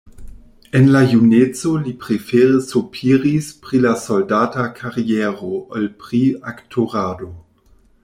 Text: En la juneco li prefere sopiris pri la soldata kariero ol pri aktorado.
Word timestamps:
En 0.77 0.87
la 0.95 1.01
juneco 1.11 1.73
li 1.83 1.93
prefere 2.05 2.63
sopiris 2.69 3.51
pri 3.67 3.83
la 3.85 3.93
soldata 4.07 4.67
kariero 4.81 5.55
ol 5.61 5.89
pri 6.05 6.27
aktorado. 6.55 7.35